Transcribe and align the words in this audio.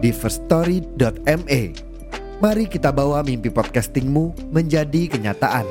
di 0.00 0.16
firststory.me. 0.16 1.62
Mari 2.40 2.64
kita 2.72 2.88
bawa 2.88 3.20
mimpi 3.20 3.52
podcastingmu 3.52 4.48
menjadi 4.48 5.12
kenyataan. 5.12 5.68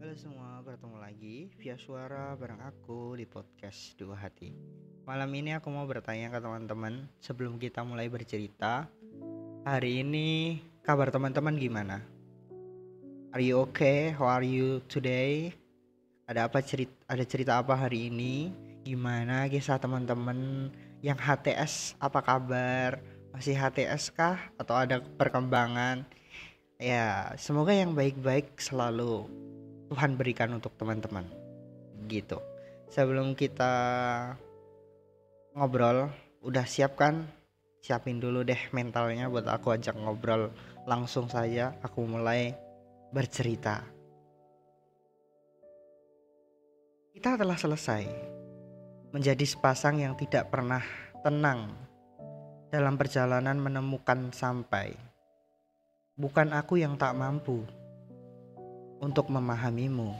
Halo 0.00 0.14
semua, 0.16 0.64
bertemu 0.64 0.96
lagi 0.96 1.52
via 1.60 1.76
suara 1.76 2.32
bareng 2.40 2.64
aku 2.64 3.20
di 3.20 3.28
podcast 3.28 3.92
Dua 4.00 4.16
Hati. 4.16 4.48
Malam 5.04 5.28
ini 5.36 5.52
aku 5.52 5.68
mau 5.68 5.84
bertanya 5.84 6.32
ke 6.32 6.40
teman-teman 6.40 7.04
sebelum 7.20 7.60
kita 7.60 7.84
mulai 7.84 8.08
bercerita. 8.08 8.88
Hari 9.68 10.00
ini 10.00 10.56
kabar 10.80 11.12
teman-teman 11.12 11.60
gimana? 11.60 12.00
Are 13.36 13.44
you 13.44 13.60
okay? 13.68 14.16
How 14.16 14.40
are 14.40 14.44
you 14.44 14.80
today? 14.88 15.61
Ada 16.32 16.48
apa 16.48 16.64
cerita 16.64 16.96
ada 17.04 17.24
cerita 17.28 17.60
apa 17.60 17.76
hari 17.76 18.08
ini? 18.08 18.48
Gimana 18.88 19.52
kisah 19.52 19.76
teman-teman 19.76 20.72
yang 21.04 21.20
HTS? 21.20 21.92
Apa 22.00 22.24
kabar? 22.24 23.04
Masih 23.36 23.52
HTS 23.52 24.08
kah 24.16 24.40
atau 24.56 24.72
ada 24.72 25.04
perkembangan? 25.04 26.08
Ya, 26.80 27.36
semoga 27.36 27.76
yang 27.76 27.92
baik-baik 27.92 28.56
selalu 28.56 29.28
Tuhan 29.92 30.16
berikan 30.16 30.56
untuk 30.56 30.72
teman-teman. 30.80 31.28
Gitu. 32.08 32.40
Sebelum 32.88 33.36
kita 33.36 33.74
ngobrol, 35.52 36.08
udah 36.40 36.64
siap 36.64 36.96
kan? 36.96 37.28
Siapin 37.84 38.24
dulu 38.24 38.40
deh 38.40 38.72
mentalnya 38.72 39.28
buat 39.28 39.44
aku 39.52 39.76
ajak 39.76 40.00
ngobrol. 40.00 40.48
Langsung 40.88 41.28
saja 41.28 41.76
aku 41.84 42.08
mulai 42.08 42.56
bercerita. 43.12 43.84
Kita 47.12 47.36
telah 47.36 47.60
selesai 47.60 48.08
menjadi 49.12 49.44
sepasang 49.44 50.00
yang 50.00 50.16
tidak 50.16 50.48
pernah 50.48 50.80
tenang 51.20 51.68
dalam 52.72 52.96
perjalanan 52.96 53.60
menemukan 53.60 54.32
sampai. 54.32 54.96
Bukan 56.16 56.56
aku 56.56 56.80
yang 56.80 56.96
tak 56.96 57.12
mampu 57.12 57.68
untuk 58.96 59.28
memahamimu. 59.28 60.16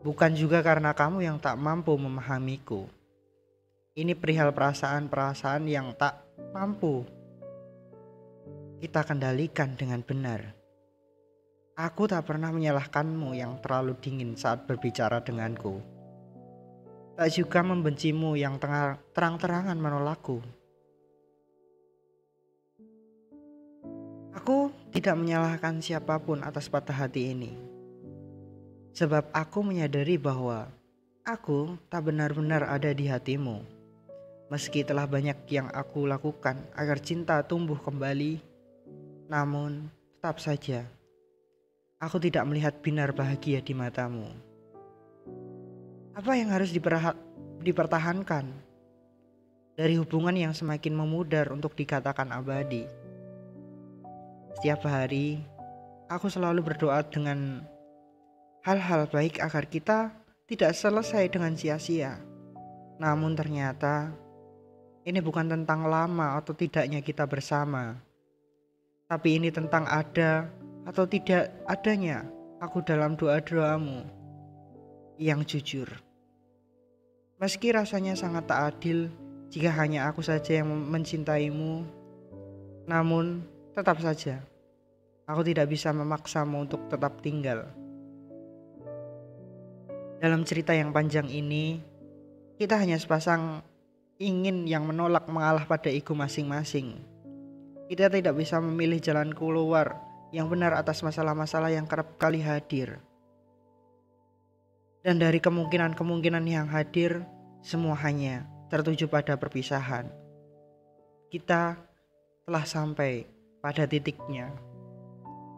Bukan 0.00 0.32
juga 0.32 0.64
karena 0.64 0.96
kamu 0.96 1.20
yang 1.20 1.36
tak 1.36 1.60
mampu 1.60 1.92
memahamiku. 1.92 2.88
Ini 3.92 4.16
perihal 4.16 4.56
perasaan-perasaan 4.56 5.68
yang 5.68 5.92
tak 6.00 6.16
mampu 6.56 7.04
kita 8.80 9.04
kendalikan 9.04 9.76
dengan 9.76 10.00
benar. 10.00 10.59
Aku 11.80 12.04
tak 12.04 12.28
pernah 12.28 12.52
menyalahkanmu 12.52 13.32
yang 13.32 13.56
terlalu 13.64 13.96
dingin 14.04 14.36
saat 14.36 14.68
berbicara 14.68 15.24
denganku. 15.24 15.80
Tak 17.16 17.32
juga 17.32 17.64
membencimu 17.64 18.36
yang 18.36 18.60
terang-terangan 19.16 19.80
menolakku. 19.80 20.44
Aku 24.36 24.68
tidak 24.92 25.16
menyalahkan 25.24 25.80
siapa 25.80 26.20
pun 26.20 26.44
atas 26.44 26.68
patah 26.68 26.92
hati 26.92 27.32
ini. 27.32 27.56
Sebab 28.92 29.32
aku 29.32 29.64
menyadari 29.64 30.20
bahwa 30.20 30.68
aku 31.24 31.80
tak 31.88 32.12
benar-benar 32.12 32.68
ada 32.68 32.92
di 32.92 33.08
hatimu. 33.08 33.64
Meski 34.52 34.84
telah 34.84 35.08
banyak 35.08 35.48
yang 35.48 35.72
aku 35.72 36.04
lakukan 36.04 36.60
agar 36.76 37.00
cinta 37.00 37.40
tumbuh 37.40 37.80
kembali, 37.80 38.36
namun 39.32 39.88
tetap 40.20 40.44
saja 40.44 40.99
aku 42.00 42.16
tidak 42.16 42.48
melihat 42.48 42.80
binar 42.80 43.12
bahagia 43.12 43.60
di 43.60 43.76
matamu. 43.76 44.32
Apa 46.16 46.32
yang 46.32 46.48
harus 46.48 46.72
dipertahankan 47.60 48.48
dari 49.76 50.00
hubungan 50.00 50.32
yang 50.32 50.56
semakin 50.56 50.96
memudar 50.96 51.52
untuk 51.52 51.76
dikatakan 51.76 52.32
abadi? 52.32 52.88
Setiap 54.56 54.80
hari, 54.88 55.44
aku 56.08 56.32
selalu 56.32 56.64
berdoa 56.64 57.04
dengan 57.04 57.62
hal-hal 58.64 59.04
baik 59.06 59.38
agar 59.38 59.68
kita 59.68 59.98
tidak 60.48 60.72
selesai 60.72 61.28
dengan 61.28 61.52
sia-sia. 61.54 62.16
Namun 62.96 63.36
ternyata 63.36 64.12
ini 65.04 65.20
bukan 65.20 65.48
tentang 65.48 65.88
lama 65.88 66.36
atau 66.36 66.52
tidaknya 66.52 67.00
kita 67.00 67.24
bersama. 67.24 67.96
Tapi 69.08 69.40
ini 69.40 69.48
tentang 69.48 69.88
ada 69.88 70.59
atau 70.84 71.04
tidak 71.04 71.52
adanya 71.68 72.24
aku 72.60 72.84
dalam 72.84 73.16
doa-doamu 73.16 74.04
yang 75.20 75.44
jujur. 75.44 75.88
Meski 77.40 77.72
rasanya 77.72 78.16
sangat 78.16 78.48
tak 78.48 78.60
adil 78.76 79.08
jika 79.48 79.72
hanya 79.80 80.08
aku 80.08 80.20
saja 80.20 80.60
yang 80.60 80.68
mencintaimu, 80.68 81.88
namun 82.84 83.44
tetap 83.72 83.96
saja 84.00 84.44
aku 85.30 85.46
tidak 85.46 85.70
bisa 85.70 85.94
memaksamu 85.94 86.66
untuk 86.66 86.84
tetap 86.90 87.22
tinggal. 87.22 87.70
Dalam 90.20 90.44
cerita 90.44 90.76
yang 90.76 90.92
panjang 90.92 91.32
ini, 91.32 91.80
kita 92.60 92.76
hanya 92.76 93.00
sepasang 93.00 93.64
ingin 94.20 94.68
yang 94.68 94.84
menolak 94.84 95.24
mengalah 95.32 95.64
pada 95.64 95.88
ego 95.88 96.12
masing-masing. 96.12 96.92
Kita 97.88 98.12
tidak 98.12 98.36
bisa 98.36 98.60
memilih 98.60 99.00
jalan 99.00 99.32
keluar 99.32 100.09
yang 100.30 100.46
benar 100.46 100.74
atas 100.74 101.02
masalah-masalah 101.02 101.74
yang 101.74 101.86
kerap 101.86 102.18
kali 102.18 102.42
hadir. 102.42 103.02
Dan 105.00 105.18
dari 105.18 105.40
kemungkinan-kemungkinan 105.42 106.44
yang 106.46 106.68
hadir, 106.68 107.24
semua 107.60 107.96
hanya 108.04 108.46
tertuju 108.68 109.08
pada 109.08 109.34
perpisahan. 109.36 110.08
Kita 111.30 111.78
telah 112.46 112.64
sampai 112.66 113.24
pada 113.60 113.86
titiknya. 113.86 114.52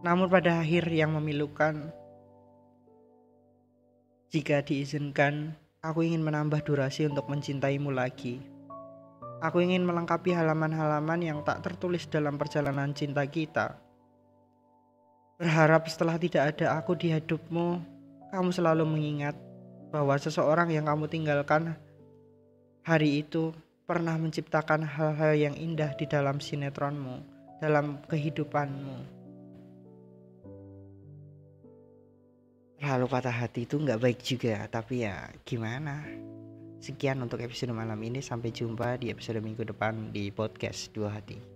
Namun 0.03 0.27
pada 0.27 0.61
akhir 0.63 0.91
yang 0.91 1.15
memilukan 1.15 1.91
jika 4.33 4.65
diizinkan, 4.65 5.53
aku 5.85 6.09
ingin 6.09 6.25
menambah 6.25 6.65
durasi 6.65 7.05
untuk 7.05 7.29
mencintaimu 7.29 7.93
lagi. 7.93 8.41
Aku 9.45 9.61
ingin 9.61 9.85
melengkapi 9.85 10.33
halaman-halaman 10.33 11.21
yang 11.21 11.39
tak 11.45 11.61
tertulis 11.61 12.09
dalam 12.09 12.41
perjalanan 12.41 12.97
cinta 12.97 13.29
kita. 13.29 13.77
Berharap 15.43 15.91
setelah 15.91 16.23
tidak 16.23 16.55
ada 16.55 16.79
aku 16.79 16.95
di 16.95 17.11
hidupmu, 17.11 17.83
kamu 18.31 18.55
selalu 18.55 18.87
mengingat 18.87 19.35
bahwa 19.91 20.15
seseorang 20.15 20.71
yang 20.71 20.87
kamu 20.87 21.11
tinggalkan 21.11 21.75
hari 22.87 23.27
itu 23.27 23.51
pernah 23.83 24.15
menciptakan 24.15 24.87
hal-hal 24.87 25.35
yang 25.35 25.59
indah 25.59 25.99
di 25.99 26.07
dalam 26.07 26.39
sinetronmu, 26.39 27.27
dalam 27.59 27.99
kehidupanmu. 28.07 28.97
Lalu 32.87 33.07
patah 33.11 33.35
hati 33.35 33.67
itu 33.67 33.83
nggak 33.83 33.99
baik 33.99 34.23
juga 34.23 34.71
tapi 34.71 35.03
ya 35.03 35.27
gimana 35.43 36.07
sekian 36.79 37.19
untuk 37.19 37.43
episode 37.43 37.75
malam 37.75 37.99
ini 37.99 38.23
sampai 38.23 38.55
jumpa 38.55 38.95
di 38.95 39.11
episode 39.11 39.43
minggu 39.43 39.67
depan 39.67 40.15
di 40.15 40.31
podcast 40.31 40.91
dua 40.91 41.15
hati 41.15 41.52